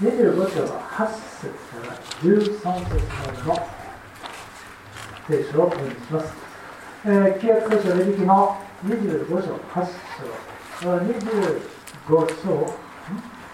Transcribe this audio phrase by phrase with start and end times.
[0.00, 1.10] 25章は8
[1.42, 2.38] 節から13
[2.86, 3.58] 節までの
[5.26, 6.32] 聖書をお読みします。
[7.04, 9.86] えー、約聖書レビキの25章8
[10.78, 12.74] 章、25章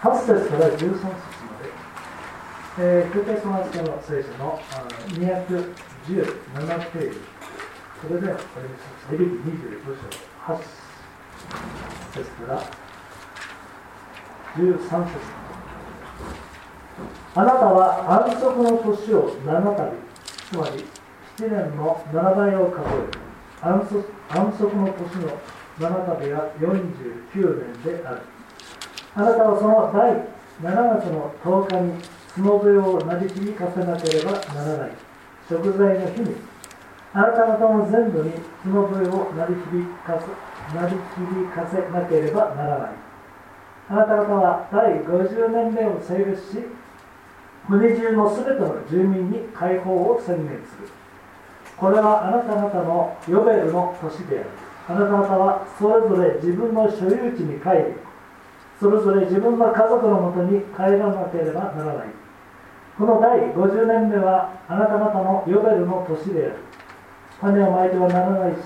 [0.02, 1.08] 8節から13節ま
[1.60, 1.72] で、
[2.78, 3.40] えー、旧約
[3.72, 4.60] 聖の聖書の
[5.08, 5.64] 217
[6.90, 7.20] ページ、
[8.02, 9.12] それでお読みします。
[9.12, 10.60] レビキ25章8
[12.12, 12.60] 節から
[14.58, 15.43] 13節まで。
[17.34, 19.92] あなたは安息の年を7度
[20.50, 20.84] つまり
[21.36, 23.24] 7年の7倍を数え
[23.60, 25.38] 安息安息の年の
[25.78, 28.20] 7度は49年である。
[29.16, 32.02] あなたはその第7月の10日に
[32.36, 34.90] 角笛を鳴り響かせなければならない。
[35.48, 36.36] 食材の日に
[37.12, 38.32] あなた方の全部に
[38.62, 40.26] 角笛を鳴り響かせ
[40.80, 42.90] りかせなければならない。
[43.90, 46.64] あなた方は第50年目をセーし
[47.66, 50.88] 国中のすべての住民に解放を宣言する。
[51.76, 54.48] これはあなた方のヨベルの年である。
[54.86, 57.96] あなた方はそれぞれ自分の所有地に帰り
[58.78, 62.08] それぞれ自分の家族のもとに帰らなければならない。
[62.98, 66.56] この第50年目はあなた方のヨベルの年である。
[67.40, 68.58] 種をまいてはならないし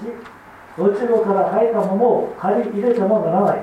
[0.77, 3.63] 落ち葉から生えたものを借り入れてもならない。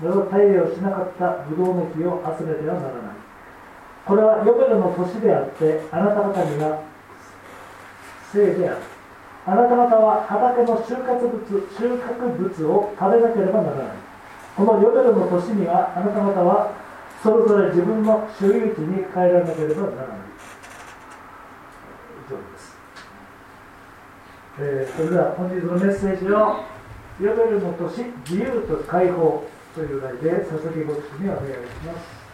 [0.00, 3.05] また手入れをしなかったブドウの木を集めてはならない。
[4.06, 6.80] これはヨベルの年であってあなた方には
[8.32, 8.78] 聖である。
[9.46, 11.42] あなた方は畑の収穫物
[11.76, 13.86] 収穫物を食べなければならない。
[14.56, 16.72] このヨベルの年にはあなた方は
[17.22, 20.26] それぞれ自分の所有地に帰らなければならない。
[22.26, 22.76] 以上です、
[24.58, 26.62] えー、それでは本日のメッセージを
[27.20, 29.44] 「ヨベルの年自由と解放」
[29.74, 32.25] という題で佐々木牧師にお願いします。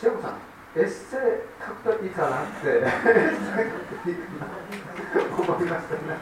[0.00, 0.40] シェコさん
[0.72, 2.80] エッセイ書くといいかなって。
[5.28, 6.16] 思いましたね。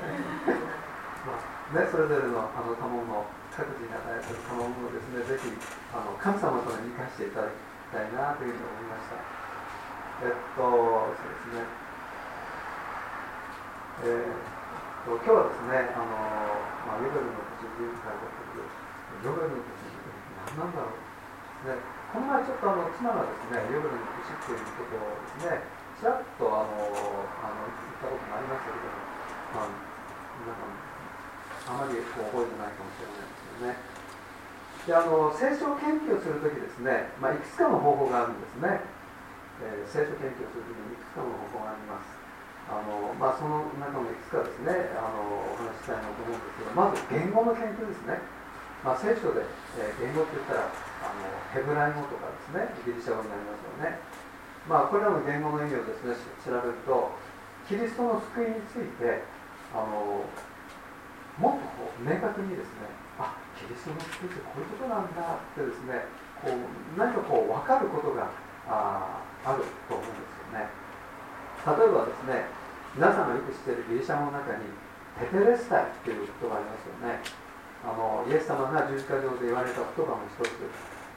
[1.23, 3.23] まあ、ねそれぞれのあの賜物の
[3.55, 5.55] 各自に与えたものをですねぜひ
[5.95, 7.55] あの神様とたに生かしていただき
[7.95, 9.23] たいなというふうに思いました。
[10.27, 11.63] えっとそうですね。
[14.11, 16.19] えー、っと今日はですねあの、
[16.83, 17.31] まあ、緑の
[17.63, 18.67] 口人会だったけど
[19.23, 19.71] ヨガルの口
[20.59, 21.79] 何なんだろう。
[21.79, 21.98] ね。
[22.09, 25.61] この前ちょっとあの妻がですね、ヨベルの年っていうことをですね、
[26.01, 28.97] ちらっとあのあの言ったことがありましたけども、
[29.53, 29.77] まあ、
[30.41, 33.99] 皆さん、あまりこう覚えてないかもしれないですけどね。
[34.89, 38.81] であの聖書研究をするときですね、まあ、いくつかの方法があるんですね、
[39.61, 42.09] えー、聖書研究をするときにいくつかの方法があります。
[42.73, 48.17] あの、まあ、その中のいくつかですねあのお話ししたいなと思うんですけどまず言語の研究ですね、
[48.81, 49.45] まあ、聖書で、
[49.77, 53.99] えー、言語って言ったらあのヘブライ語とかですねギリシャ語になりますよね。
[54.69, 56.13] まあ、これらの言語の意味をですね
[56.45, 57.17] 調べると
[57.65, 59.25] キリストの救いについて
[59.73, 60.25] あの
[61.41, 66.05] もっとこう明確にですねあキリストの救いってこういうことなんだってですね
[66.45, 68.29] こう何かこう分かることが
[68.69, 70.69] ああると思うんですよね。
[71.65, 72.45] 例えばですね
[72.95, 74.69] 皆さんがよく知っているギリシャ語の中に
[75.21, 77.48] テテレスタイっていう言葉がありますよね。
[77.85, 80.51] あのイエス様が十字架上で言われた言葉の一つ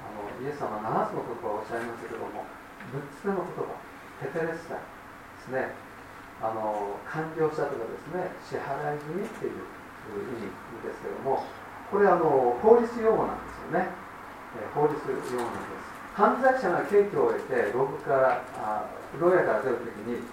[0.01, 2.45] あのイエス様は7つの言葉をおっしゃいましたけども
[2.93, 3.77] 6つ目の言葉
[4.21, 4.81] テテレスタで
[5.41, 5.73] すね。
[6.41, 10.49] あの完了したとかですね支払い済みっていう意味
[10.81, 11.45] ですけども
[11.93, 13.85] これあの法律用語なんですよね、
[14.57, 15.91] え法律用語なんです。
[16.15, 20.23] 犯罪者が刑期を終えて牢からあ牢屋から出るときに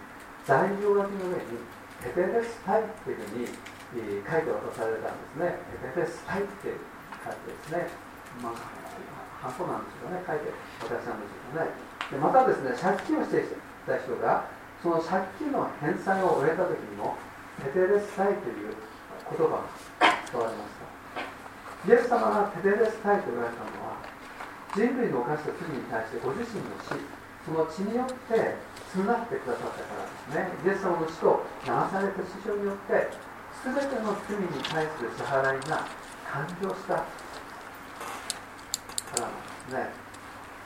[0.46, 1.60] 罪状書きの上に
[2.02, 3.46] テテレスタイっていうふうに
[3.94, 5.56] 書いて渡されたんですね。
[5.81, 6.76] テテレスタイって
[7.25, 7.88] 書いてですね。
[8.43, 8.61] まあ
[9.40, 10.20] ハンコなんですよね。
[10.26, 10.52] 書いて
[10.85, 11.73] 渡したんですよね。
[12.11, 13.49] でまたですね借金をしてい
[13.87, 14.44] た人が
[14.82, 17.17] その借金の返済を終えた時にも
[17.64, 18.76] テテレスタイという
[19.29, 19.64] 言葉が
[20.26, 21.88] 使われました。
[21.88, 23.96] イエス様がテテレスタイと言われたのは
[24.75, 26.93] 人類の犯した罪に対してご自身の死
[27.46, 28.58] その血によって
[28.93, 30.69] 償ってくださったからですね。
[30.69, 33.08] イエス様の死と流された死傷によって
[33.64, 35.82] 全ての罪に対する支払いが
[36.31, 37.06] 完了したか
[39.16, 39.90] らなんですね。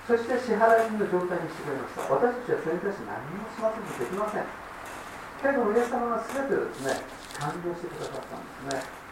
[0.03, 2.03] そして支払いの状態にしてくれました。
[2.11, 4.45] 私たちはそれに対して何もしませんとできません。
[5.41, 7.01] けれどもイエス様が全てですね
[7.39, 9.03] 完了してくださったんですね。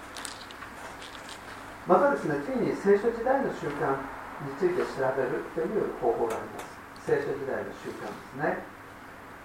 [1.86, 3.96] またですね次に聖書時代の習慣
[4.44, 7.06] について調べるという方法があります。
[7.06, 8.60] 聖書時代の習慣ですね。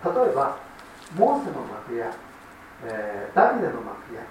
[0.03, 0.57] 例えば
[1.17, 2.11] モーセの幕や、
[2.83, 4.21] えー、ダビデの幕や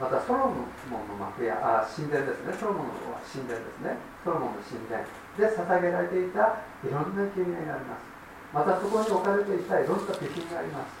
[0.00, 2.52] またソロモンの幕やあ神殿ですね。
[2.52, 3.96] ソロモンの神殿ですね。
[4.24, 5.00] ソロモンの神殿。
[5.38, 8.04] で捧げられていたいろんな経験があります。
[8.52, 10.92] またそこに置かれていたいろんな備品があります。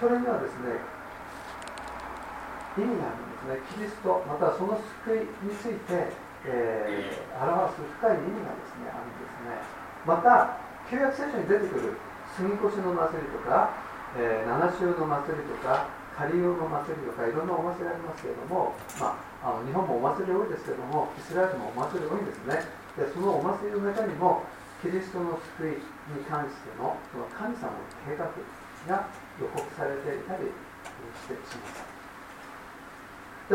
[0.00, 0.78] それにはですね
[2.78, 3.82] 意味があるんですね。
[3.82, 6.14] キリストまたその救いについて、
[6.46, 9.60] えー、表す深い意味がですねあるんですね。
[10.06, 10.56] また
[10.88, 12.00] 旧約聖書に出てくる
[12.32, 13.76] 杉越の祭りとか、
[14.16, 22.66] えー、七州の祭りとかカリオの祭りとかいろんなお祭りありますけれども、まあ、あの日本もお祭り多いですけれどもイスラエルもお祭り多いんですね。
[22.98, 24.42] でそのお祭りの中にも
[24.82, 28.26] キリストの救いに関してのその神様の計画
[28.90, 29.06] が
[29.38, 31.70] 予告されていたりしてしま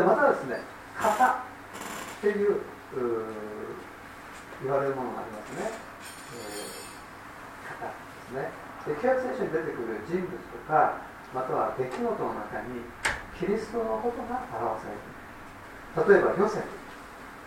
[0.00, 0.60] でまたですね
[0.96, 1.36] 型っ
[2.20, 2.60] ていう
[4.62, 5.68] 言われるものがありますね、
[6.32, 7.92] えー、型で
[8.28, 8.63] すね。
[8.84, 11.00] 旧約聖書に出てくる人物とか
[11.32, 12.84] または出来事の中に
[13.40, 16.04] キリストのことが表されている。
[16.04, 16.68] 例えばヨセフ。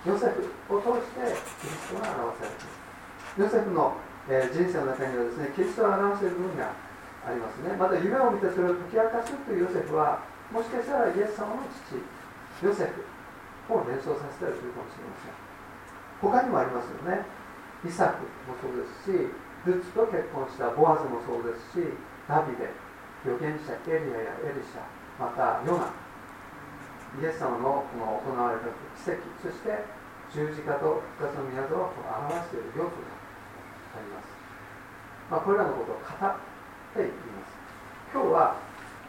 [0.10, 1.24] ヨセフを通して
[1.62, 3.46] キリストが表されている。
[3.46, 3.96] ヨセフの、
[4.28, 7.76] えー、人生の中にはですねキリストを表している部分がありますね。
[7.78, 12.02] また夢を見てそれを解き明かすというヨセフはもしかしたらイエス様の父
[12.66, 13.06] ヨセフ
[13.72, 15.36] を連想させたりするかもしれません。
[16.18, 17.24] 他にもありますよね。
[17.86, 19.32] イサクもそうですし
[19.68, 21.92] ルツと結婚したボアズもそうですし
[22.24, 22.72] ダビデ
[23.28, 24.88] 預言者エリアやエリシャ
[25.20, 25.92] またヨナ
[27.20, 29.84] イエス様のこの行われた奇跡そして
[30.32, 33.16] 十字架と復活の宮沢を表している要素が
[33.96, 34.28] あります、
[35.32, 36.36] まあ、これらのことを語っ
[36.96, 37.58] ています。
[38.12, 38.60] 今日は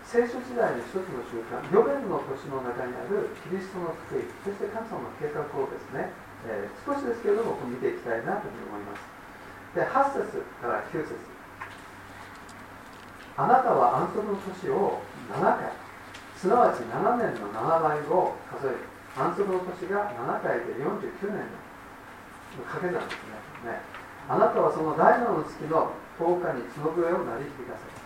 [0.06, 6.10] 聖書時代の一つの習慣ヨベルの年の中にあるキリストの救いそして神様の計画をですね、
[6.48, 9.17] えー、少しですけれども見ていきたいなというふうに思います。
[9.74, 11.14] で8節から9節。
[13.36, 15.72] あなたは安息の年を7回。
[16.36, 18.76] すなわち7年の7倍を数える。
[19.18, 21.50] 安息の年が7回で49年
[22.56, 23.72] の掛け算ですね。
[23.72, 23.80] ね
[24.28, 27.98] あなたはその第7の月の10日に角笛を鳴り響かせる。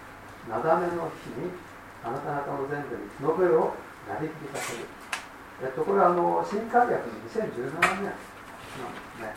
[0.48, 1.52] なだめの日に
[2.02, 3.74] あなた方の前部に角笛を
[4.08, 4.88] 鳴り響かせる。
[5.62, 7.00] えっとこれはあの新海訳の
[7.30, 8.16] 2017年
[8.72, 9.34] なんですね、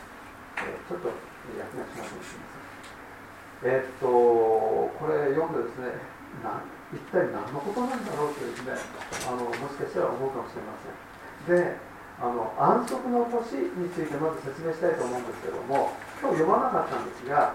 [0.64, 1.10] えちょっと
[1.54, 6.02] 訳がしますみませんえっとこれ読んでですね
[6.42, 6.62] な
[6.94, 8.74] 一体何のことなんだろうとですね
[9.28, 10.76] あのもしかしたら思うかもしれま
[11.46, 11.56] せん。
[11.56, 11.78] で
[12.16, 15.92] あの安息の年についてまず説明したいと思うんですけども
[16.24, 17.52] 今日読まなかったんですが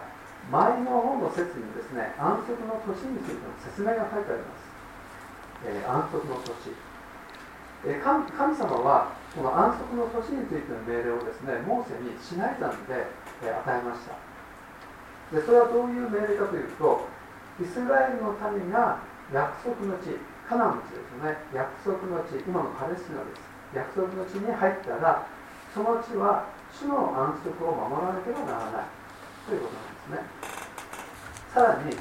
[0.53, 4.69] 前の本の説にですね安息の年についての説明が書いてあります、
[5.65, 6.77] えー、安息の年、
[7.89, 13.09] えー、神様はこの安息の年についての命令をですねモーセにシナイ山で、
[13.49, 14.13] 与えました。
[15.33, 17.07] でそれはどういう命令かというと
[17.63, 18.99] イスラエルの民が
[19.33, 20.19] 約束の地
[20.49, 21.39] カナンの地ですよね。
[21.55, 23.41] 約束の地今のパレスチナです。
[23.73, 25.27] 約束の地に入ったら
[25.73, 28.91] その地は主の安息を守らなければならない。
[29.47, 30.27] ということなんですね。
[31.55, 31.97] さらに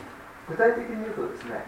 [0.50, 1.63] 具体的に言うとですね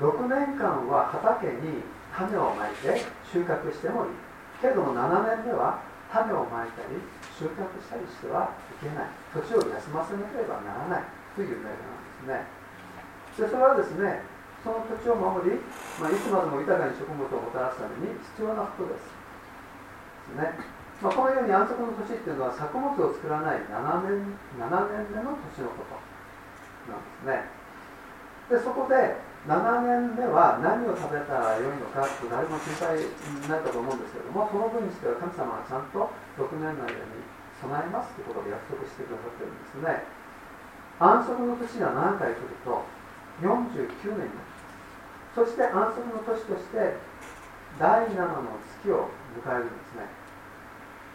[0.00, 1.80] 6年間は畑に
[2.12, 3.00] 種をまいて
[3.32, 4.10] 収穫してもいい。
[4.60, 5.80] けれども7年目は
[6.12, 7.00] 種をまいたり
[7.36, 9.12] 収穫したりしてはいけない。
[9.36, 11.26] 土地を休ませなければならない。
[11.36, 12.48] という命令なんで
[13.36, 13.44] すね。
[13.44, 14.24] でそれはですね
[14.64, 15.60] その土地を守り、
[16.00, 19.12] まあ、いつまでも豊かに食物をもたらすために必要なことです。
[20.32, 20.56] ね。
[21.04, 24.64] まあ、このように安息の年っていうのは作物を作らない7年 ,7
[24.96, 26.00] 年目の年のこと
[26.88, 27.44] なんですね。
[28.48, 37.22] でそこで7年目は何を食べたらよいのかって誰も心配になったと思うんですけどもその分にしては神様はちゃんと6年の間に
[37.62, 40.02] 備えますということで約束してくださってるんですね。
[40.98, 42.82] 安息の年が何回来ると
[43.38, 46.96] 49年になりますそして安息の年として
[47.78, 50.08] 第7の月を迎えるんですね。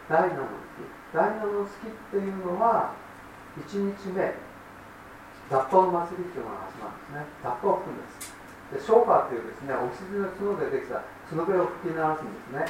[0.08, 0.46] 第7の
[0.78, 0.86] 月。
[1.12, 2.94] 第7の月っていうのは
[3.58, 4.51] 1日目。
[5.52, 7.28] 脱法の祭りっていうのが始まるんですね。
[7.44, 8.32] 脱法を吹くんです。
[8.72, 12.64] でショーパーっていうですねお羊の角でできた角笛を吹き鳴らすんですね。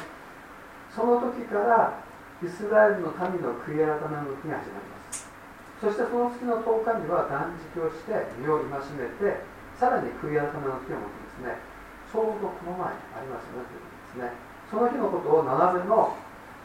[0.91, 2.03] その時から
[2.43, 5.31] イスラエルの民の悔い改めの動きが始まります。
[5.79, 9.47] そしてその月の10日には断食をして身を戒めて
[9.79, 11.63] さらに悔い改めの時を持ってですね。
[12.11, 14.35] ちょうどこの前にありますよねということですね。
[14.67, 16.19] その日のことを斜めの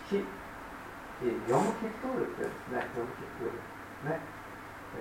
[0.09, 0.25] 日
[1.23, 2.85] ヨムキップールってですね。
[2.93, 3.57] ヨムキップール
[4.05, 4.21] ね、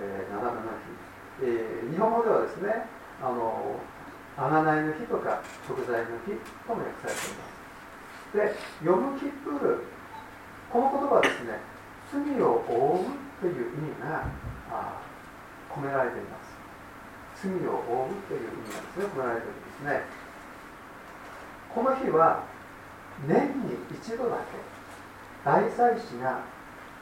[0.01, 0.89] えー、斜めの日、
[1.41, 2.85] えー、日本語ではですね
[3.21, 3.79] あの
[4.37, 6.33] 贖いの日とか食材の日
[6.65, 7.57] とも訳されています。
[8.33, 9.83] でヨムキップール
[10.69, 11.59] この言葉はですね
[12.11, 14.25] 罪を覆うという意味が
[14.69, 15.01] あ
[15.69, 16.57] 込められています。
[17.41, 20.01] 罪を覆うという意味がですね込められているんですね。
[21.73, 22.43] この日は
[23.27, 24.57] 年に一度だけ
[25.45, 26.41] 大祭司が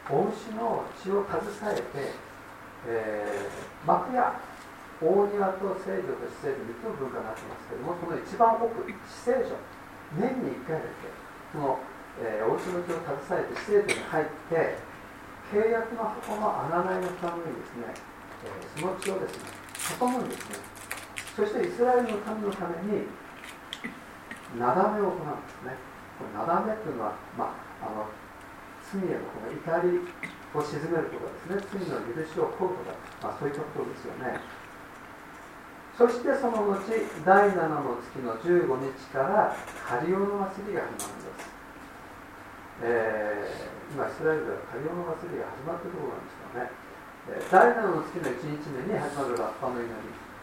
[0.09, 2.13] お牛の血を携えて、
[2.87, 4.37] えー、幕や
[5.01, 9.57] 大庭と聖女と死聖女3つの文化になってますけどもその一番奥死聖女
[10.15, 11.09] 年に1回だけ
[11.51, 11.79] その、
[12.21, 14.95] えー、お牛の血を携えて死聖女に入って
[15.51, 17.93] 契約の箱の穴いのためにですね、
[18.45, 19.65] えー、その血をですね
[20.01, 20.57] 運ぶんですね。
[21.35, 23.05] そしてイスラエルの民のために
[24.57, 25.75] なだめを行うんですね。
[26.17, 28.07] これなだめっていうのは、まあ、あの
[28.81, 29.99] 罪へのこの怒り
[30.55, 34.39] を鎮めるとかですね罪の許しを問うとか、まあ、そういったことですよね。
[35.95, 36.75] そしてその後
[37.23, 41.47] 第7の月の15日からカリオの祭りが始まるんです、
[42.83, 46.67] えー、今イスラエルではカリオの祭りが始まっているところなんですよね、
[47.31, 49.95] え、第7の月の1日目に始まるラッパの祈り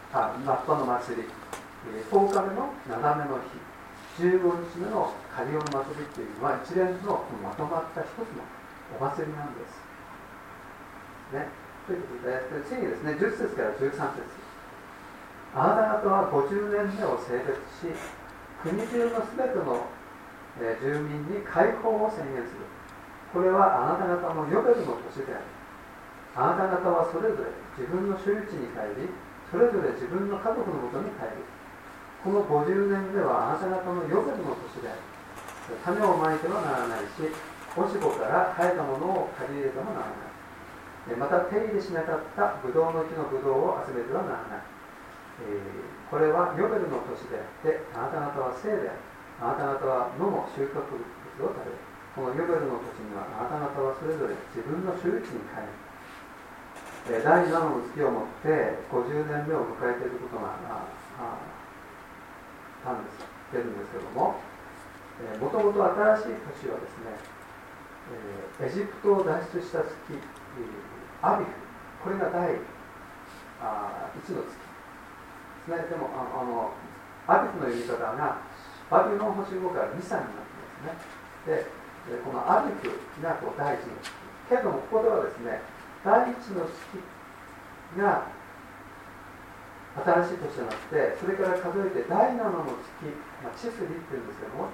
[0.09, 3.73] あラッパの祭り、え、10日目の7目の日。
[4.13, 8.45] 15日目のカリオの祭りっていうのは一連のまとまった一つの
[8.93, 9.92] お祭りなんです。
[11.33, 11.49] ね、
[11.89, 14.23] ということで、次にですね、10節から13節
[15.53, 17.91] あなた方は50年目を性別し、
[18.61, 19.89] 国中のすべての、
[20.79, 22.69] 住民に解放を宣言する。
[23.33, 25.45] これはあなた方のヨベルの年である。
[26.37, 29.09] あなた方はそれぞれ自分の所有地に帰り、
[29.49, 31.43] それぞれ自分の家族のもとに帰る。
[32.23, 34.99] この50年ではあなた方のヨゼルの年である
[35.83, 37.27] 種をまいてはならないし
[37.75, 40.32] おしぼから生えたものを借り入れてもならない
[41.19, 44.63] また手入れしなかったブドウの木のブドウを集めてはならない、
[45.43, 48.99] えー、これはヨベルの年であってあなた方は生である。
[49.43, 50.95] あなた方は野の収穫物
[51.43, 51.75] を食べる。
[52.15, 57.19] このヨベルの年にはあなた方はそれぞれ自分の所有地に帰る。
[57.19, 60.55] 第7の月をもって50年目を迎えていることが
[62.85, 63.33] たんです。
[63.53, 64.41] てるんですけども
[65.39, 65.77] もともと
[66.17, 67.13] 新しい年はですね、
[68.57, 69.93] えー、エジプトを脱出した月、
[71.23, 71.51] アビフ
[72.03, 72.59] これが第
[73.63, 74.59] あ1の月。
[75.63, 76.75] ですねでもあの
[77.25, 78.43] アビフの読み方が
[78.91, 80.99] バビロン星5から2、3になってま
[81.47, 81.63] すね。
[82.03, 82.91] でこのアビフ
[83.23, 84.11] がこう第1の月。
[84.49, 85.63] けれどもここではですね
[86.03, 86.99] 第1の月
[87.95, 88.27] が
[89.95, 93.07] 新しい年じゃなくてそれから数えて第7の月、
[93.39, 94.67] まあ、チスリっていうんですけども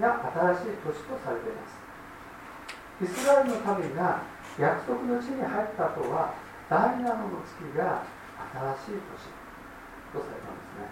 [0.00, 1.76] が新しい年とされています。
[3.04, 4.22] イスラエルの民が
[4.58, 6.34] 約束の地に入った後は
[6.68, 8.04] 第7の月が
[8.84, 9.32] 新しい年
[10.12, 10.88] とされたんですね。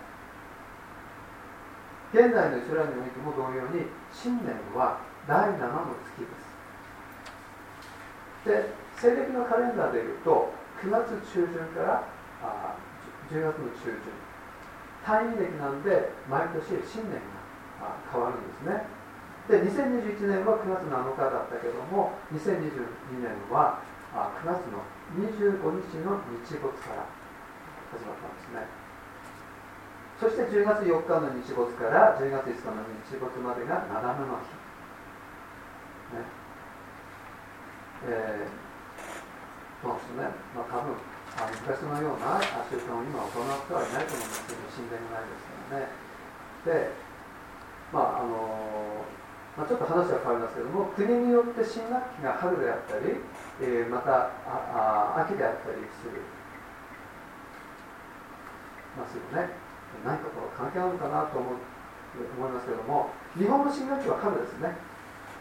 [2.13, 6.51] 現代のイスラエルにおいても同様に新年は第7の月です。
[8.49, 10.53] で西暦のカレンダーでいうと
[10.83, 12.05] 9月中旬から
[12.43, 12.75] あ
[13.31, 14.01] 10月の中旬。
[15.05, 17.21] 単位暦なんで毎年新年
[17.81, 19.00] が変わるんですね。
[19.51, 23.83] で2021年は9月7日だったけども2022年は
[24.15, 24.79] 9月の
[25.19, 27.11] 25日の日没から
[27.91, 28.63] 始まったんですね。
[30.23, 34.55] そして10月4日の日没から10月5日の日没までがなだめの日、
[36.15, 36.23] ね。
[38.07, 40.95] えー、そうですね、まあ、多分
[41.35, 42.39] あ昔のような
[42.71, 45.91] 習慣を今行ってはいないと思うんですけど神殿がないですからね。
[46.67, 46.95] で
[47.93, 48.90] まああの
[49.61, 53.21] まあ、ちょっと話は変わりますけども国によって新学期が春であったり、
[53.61, 56.17] えー、またああ秋であったりする。
[58.97, 59.53] ますよね。
[60.01, 64.73] 何かこう関係あるのかなと思う思いますけども日本の新学期は春ですね。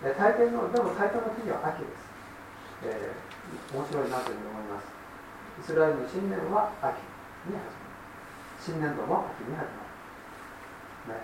[0.04, 2.04] え大抵のでも大抵の国は秋です、
[2.92, 4.92] えー、面白いなというふうに思います。
[5.64, 7.00] イスラエルの新年は秋
[7.48, 7.88] に始まる。
[8.60, 9.64] 新年度も秋に始
[11.08, 11.24] まる、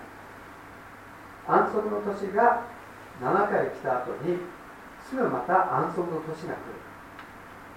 [1.44, 2.75] 安息の年が
[3.20, 4.38] 7回来た後に
[5.00, 6.86] すぐまた安息の年が来る。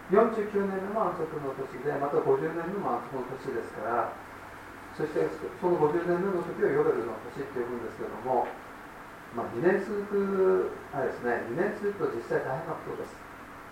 [0.10, 4.10] 49年目も安息の年でまた50年目も安息の年ですから
[4.98, 5.22] そして
[5.62, 8.50] その50年目の時をヨベルの年って呼ぶんですけども、
[9.38, 13.14] まあ、2年続くあですね2年続くと実際大変なことです。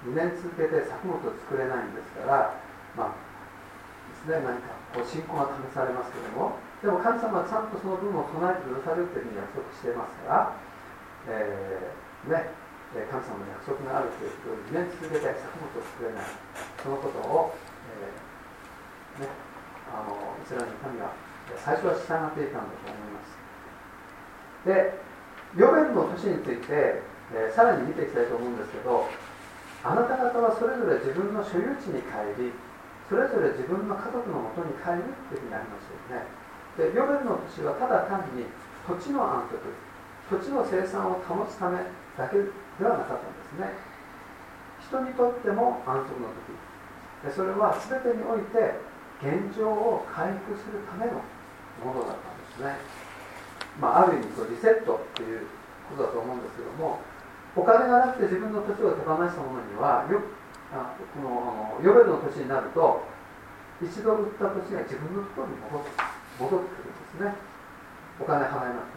[0.06, 2.54] 2年続けて作物を作れないんですから
[2.94, 3.28] まあ
[4.14, 10.67] ですね何かこう信仰が試されますけどもでも神様はちゃんとその分を備えてくださるというふうに約束していますから
[11.28, 12.50] えー、ね、
[13.12, 16.26] 神様の約束があるということを2年続けて作物を作れない。
[16.82, 17.56] そのことを、
[19.20, 19.30] えー、ね、
[19.92, 21.12] あのイスラエルの神は
[21.56, 23.38] 最初は従っていたんだと思います。
[24.68, 25.00] で
[25.56, 27.00] ヨベルの年について、
[27.32, 29.08] えー、さらに見ていきたいと思うんですけど
[29.84, 32.52] あなた方はそれぞれ自分の所有地に帰り
[33.08, 36.28] それぞれ自分の家族のもとに帰るっていうふうになりますよね。
[36.76, 38.44] でヨベルの年はただ単に
[38.84, 39.87] 土地の安息
[40.30, 41.78] 土地の生産を保つため
[42.18, 42.44] だけで
[42.86, 43.74] はなかったんですね。
[44.88, 46.68] 人にとっても安息の時。
[47.34, 48.78] それは全てにおいて
[49.18, 51.18] 現状を回復するための
[51.82, 52.78] ものだったんですね、
[53.82, 55.50] まあ、ある意味リセットっていう
[55.90, 57.02] ことだと思うんですけども
[57.58, 60.22] お金がなくて自分の土地を手放したものにはよ
[60.70, 63.02] あこのヨベルの土地になると
[63.82, 67.34] 一度売った土地が自分のところに戻ってくるんですね。
[68.20, 68.97] お金払えなく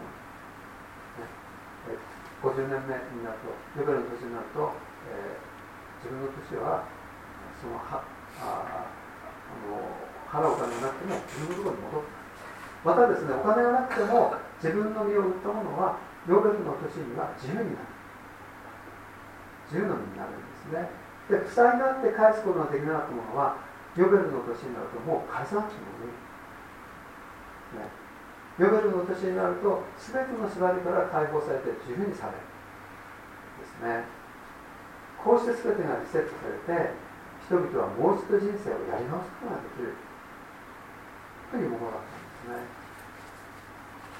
[2.41, 4.73] 50年目になるとヨベルの年になると、
[5.07, 6.89] えー、自分の年は
[7.61, 8.01] そのは
[8.41, 8.89] ああ
[9.69, 9.77] の
[10.25, 12.21] 払うお金がなくても自分のところに戻って
[12.81, 17.91] またですねお金がなくても自分の身を売ったものはヨベルの年には自由になる。
[19.71, 20.89] 自由の身になるんですね。
[21.29, 23.55] で負債があって返すことができなかったものは
[23.95, 27.87] ヨベルの年になるともう返さなくてもいい、ね、
[28.61, 32.45] ヨベルの年になると全ての縛りから解放されて自由にされる。
[33.57, 34.05] ですね。
[35.17, 36.93] こうして全てがリセットされて
[37.41, 39.97] 人々はもう一度人生をやり直すことができる。
[41.49, 42.69] というものだったんで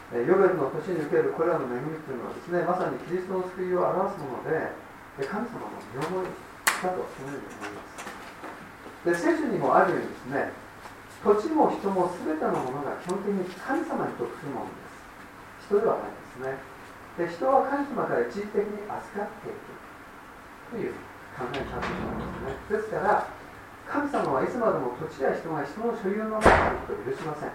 [0.10, 0.26] すね。
[0.26, 4.74] ヨベルの年に受けるこれらの恵みというのはですねまさにキリストの救いを表すもので
[5.22, 6.34] 神様の身思い
[6.82, 8.10] だとそのように思います。
[9.06, 10.52] で聖書にもあるようにですね
[11.22, 16.58] 土地も人も全てのものが基本的に神様に属するものです人ではないですね
[17.18, 19.78] で人は神様から一時的に預かっていく
[20.74, 20.98] という
[21.38, 23.30] 考え方なんですねですから
[23.86, 27.54] 神様はいつまでも土地や人が人の所有の中にいることを許しません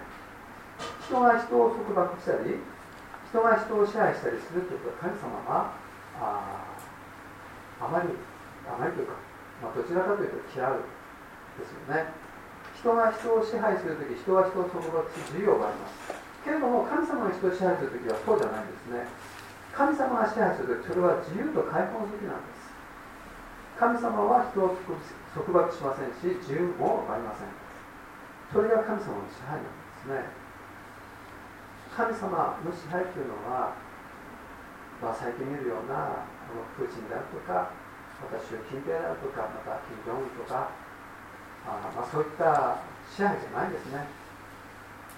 [1.03, 2.63] 人が人を束縛したり
[3.27, 5.75] 人が人を支配したりするということは神様は
[6.23, 6.77] あ
[7.83, 8.15] あまり
[8.63, 9.19] あまりというか、
[9.59, 10.79] まあ、どちらかというと嫌う
[11.59, 12.26] ですよね
[12.77, 16.13] 人が人を支配するとき、人は人を束縛する自由があります。
[16.45, 19.09] けれども、神様が人を支配するときはそうじゃないんですね。
[19.73, 22.69] 神様が支配するとき、それは自由と解放のときなんです。
[23.77, 24.77] 神様は人を
[25.33, 27.49] 束縛しませんし、自由もありません。
[28.53, 30.29] それが神様の支配なんですね。
[31.97, 33.73] 神様の支配というのは、
[35.01, 37.73] まあ、最近見るようなあのプーチンであるとか、
[38.21, 40.69] また習近平であるとか、また金正恩とか、
[41.67, 42.79] あまあ、そういった
[43.11, 44.07] 支配じゃないんですね。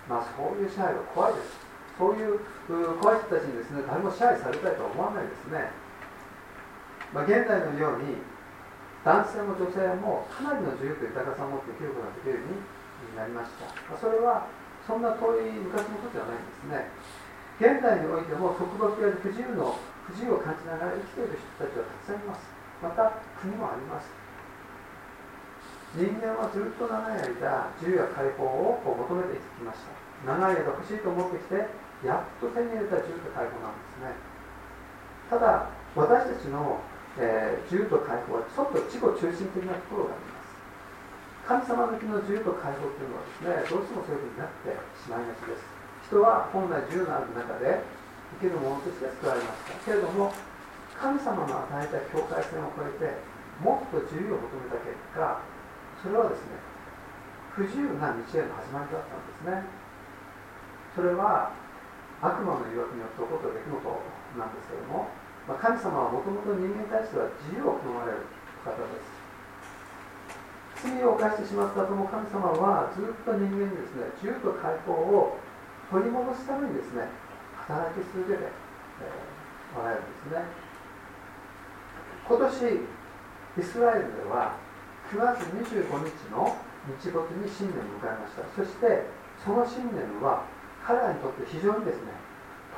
[0.10, 1.70] まあ、そういう支配は怖いです。
[1.98, 2.40] そういう
[2.98, 5.70] 怖い人たちにですね、誰も支配されたいとは思わないですね。
[7.14, 8.22] まあ、現代のように
[9.04, 14.46] 男性も女性もかなりの自由と豊かさを持って生きることができるようになりました、まあ、それは
[14.86, 16.92] そんな遠い昔のことではないんですね
[17.60, 22.44] 現代においても束縛や不自由の不自由を感じながら生きている人たちはたくさんいます
[22.84, 24.12] また国もあります
[25.98, 29.90] 人間はずっと長い間自由や解放をこう求めてきました。
[30.22, 31.66] 長い間欲しいと思ってきて
[32.06, 34.14] やっと手に入れた自由と解放なんですね。
[35.34, 35.66] ただ
[35.98, 36.78] 私たちの、
[37.18, 40.54] えー、自由と解放はちょっと自己中心的なところがあります。
[41.50, 45.66] 神様向きの自由と解放というのはですねどうしてもそういうふうになってしまいがちです。
[46.06, 47.82] 人は本来自由のある中で
[48.38, 49.90] 生きるものとして救われました。
[49.90, 50.30] けれども
[50.94, 53.18] 神様の与えた境界線を越えて
[53.66, 55.42] もっと自由を求めた結果
[56.02, 56.60] それはですね
[57.56, 59.68] 不自由な道への始まりだったんですね。
[60.96, 61.52] それは
[62.22, 63.84] 悪魔の誘惑によって起こった出来事
[64.40, 65.08] なんですけども、
[65.48, 68.24] まあ、神様はもともと人間に対しては自由を好まれる
[68.64, 69.20] 方です。
[70.88, 75.36] 罪を犯してしまった後も神様はずっと人間にですね自由と解放を
[75.92, 77.12] 取り戻すためにですね
[77.68, 80.48] 働き続けて、えー、おられるんですね。
[82.24, 82.88] 今年
[83.60, 84.56] イスラエルでは
[85.10, 86.56] 9月25日の
[87.02, 88.46] 日没に新年を迎えました。
[88.54, 89.10] そして
[89.44, 90.46] その新年は
[90.86, 92.14] 彼らにとって非常にですね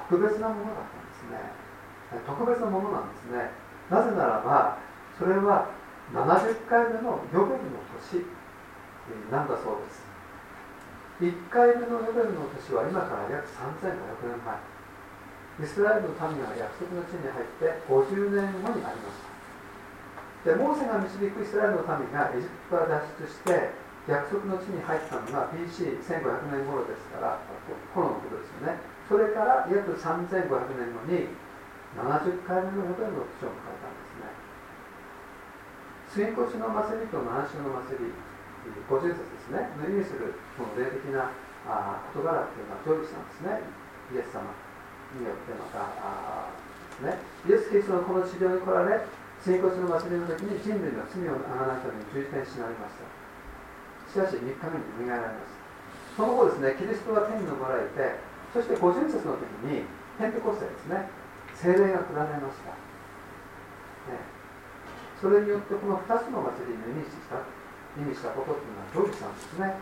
[0.09, 2.23] 特別なものだったんですね。
[2.25, 3.51] 特別なものなんですね。
[3.89, 4.79] なぜならば
[5.19, 5.69] それは
[6.15, 8.25] 70回目のヨベルの年
[9.31, 10.07] なんだそうです。
[11.19, 14.71] 1回目のヨベルの年は今から約3500年前。
[15.59, 19.30] イスラエルの民が約束の地に入って50年後にありました
[20.41, 23.77] でモーセが導くイスラエルの民がエジプトから脱出して
[24.09, 27.37] 約束の地に入ったのが BC1500 年頃ですから
[27.93, 28.81] 頃のことですよね。
[29.05, 30.49] それから約3500
[30.81, 31.29] 年後に
[31.93, 34.33] 70回目のホテルの年を迎えたんですね。
[36.09, 38.09] 水越の祭りと七種の祭り
[38.89, 39.69] 五十節ですね。
[39.77, 41.29] の意味するこの霊的な
[41.69, 43.61] あ事柄っていうのは成就したんですね。
[44.09, 44.49] イエス様
[45.13, 46.49] によってまたあ
[47.05, 49.01] ね、イエス・キリストのこの治療に来られ
[49.41, 53.21] 水越の祭りの時に人類の罪をあがないために十字架に死なれました。
[54.11, 55.55] しかし3日目によみがえられます
[56.19, 58.19] その後ですねキリストは天に昇られて
[58.51, 59.87] そして五巡節の時に
[60.19, 61.07] ペンテコステですね
[61.55, 62.75] 精霊が下られました、
[64.11, 64.19] ね、
[65.15, 67.39] それによってこの2つの祭りに意味した
[67.95, 69.79] 意味したことっていうのは成就したんですね、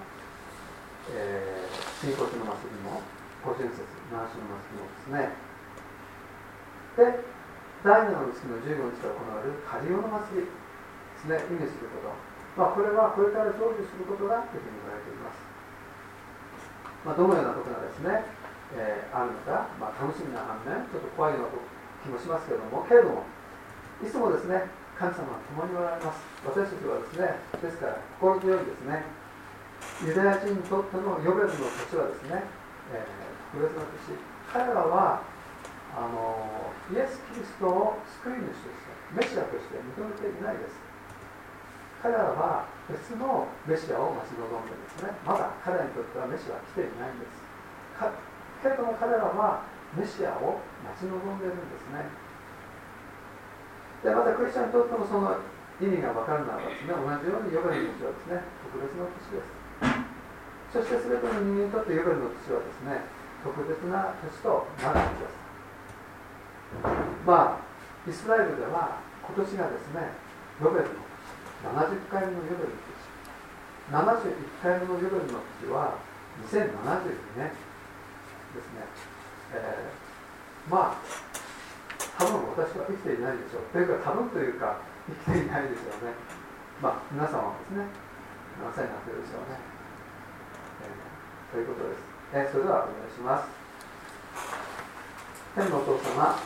[1.17, 3.01] えー、新骨の祭りも
[3.41, 3.81] 五巡節
[4.13, 5.33] 七種の祭りもですね。
[6.97, 7.38] で
[7.83, 10.51] 第7の月の15日から行われるカリオの祭りで
[11.19, 15.39] すね意味することまあ、これはこれから成就することだというふうに言われています。
[17.07, 18.27] まあ、どのようなことがですね、
[18.75, 21.55] えー、あるのか、まあ、楽しみな反面、ちょっと怖いような
[22.03, 23.23] 気もしますけれども、けれども、
[24.03, 24.67] いつもですね、
[24.99, 26.19] 神様は共におられます。
[26.43, 29.07] 私たちはですね、ですから心強いですね、
[30.03, 32.43] ユダヤ人にとってのヨベルの土地はですね、
[32.91, 34.19] えー、特別な土地。
[34.51, 35.23] 彼らは
[35.95, 40.77] あのイエス・キリストを救い主として、メシアとして認めていないです。
[42.01, 45.11] 彼らは別のメシアを待ち望んでですね。
[45.27, 47.43] まだ彼らにとってはメシアは来ていないんです。
[48.63, 52.07] けれども彼らはメシアを待ち望んでいるんですね。
[54.03, 55.35] でまたクリスチャンにとってもその
[55.83, 59.59] 意味が分かるならばですね同じようにヨベルの年はですね特別な年です。
[60.71, 63.03] そして全ての人間にとってヨベルの年はですね
[63.43, 65.38] 特別な年となるんです。
[67.25, 70.13] まあイスラエルでは今年がですね
[70.61, 71.09] ヨベルの
[71.75, 72.99] 70回目の夜の年
[73.91, 75.97] 71回目の夜の年は
[76.45, 76.61] 2072
[77.37, 77.51] 年
[78.53, 78.85] ですね、
[79.53, 81.01] えー、まあ
[82.17, 83.71] 多分私は生きていないでしょう。
[83.71, 84.77] というか多分というか
[85.07, 86.11] 生きていないでしょうね。
[86.81, 87.87] まあ皆様はですね
[88.59, 89.55] 何歳になってるでしょうね、
[90.83, 92.03] えー、ということです、
[92.33, 93.47] えー、それではお願いします。
[95.55, 96.37] 天のお父様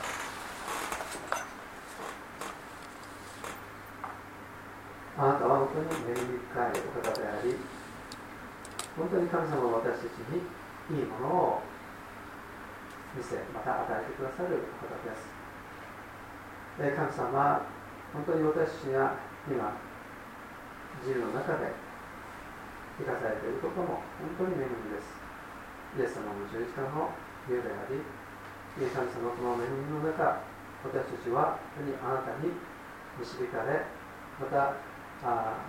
[5.18, 7.54] あなたは本当に恵み深いお方であり
[8.98, 10.42] 本当に神様は私たちに
[10.90, 11.62] いいものを
[13.14, 15.30] 見せまた与えてくださるお方です、
[16.98, 17.62] 神様
[18.14, 19.14] 本当に私たちが
[19.46, 19.78] 今
[21.06, 21.74] 自由の中で
[22.98, 24.02] 生かされていることも
[24.38, 25.18] 本当に恵みです。
[25.98, 27.14] イエス様の十字架の
[27.46, 28.02] 家であり
[28.82, 30.42] 神様のこの恵みの中
[30.82, 32.50] 私たちは本当にあなたに
[33.22, 33.86] 導かれ
[34.42, 34.74] また
[35.24, 35.64] あ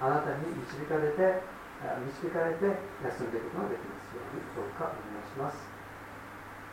[0.00, 1.44] あなたに導かれて
[2.08, 2.64] 導かれて
[3.04, 5.56] 休んでいくことができますようにどうかお願いします、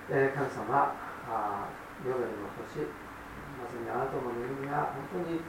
[0.09, 0.95] えー、神様
[1.27, 1.69] あ
[2.05, 2.87] ヨベルの年
[3.59, 5.43] まさにあなたの恵みが本当に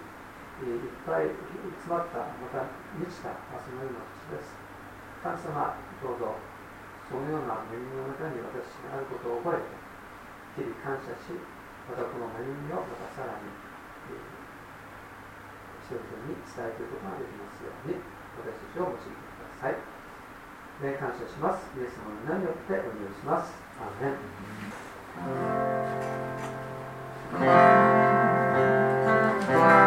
[0.61, 4.53] いっぱい詰まった、また満ちた、そのような土です。
[5.25, 5.73] 神様、
[6.05, 6.37] どうぞ、
[7.09, 9.73] そのような恵みの中に私があることを覚えて、
[10.61, 11.33] 日々感謝し、
[11.89, 13.49] またこの恵みをまたさらに、
[15.90, 17.98] 人々に伝えていくことができますように、
[18.38, 19.74] 私たちを用いてください。
[20.87, 21.66] ね、感謝します。
[21.76, 23.50] イエス様の名によってお祈りします。
[23.83, 24.14] アーメ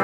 [0.00, 0.03] ン